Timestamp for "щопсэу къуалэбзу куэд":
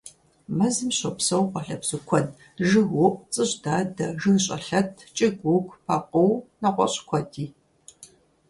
0.97-2.27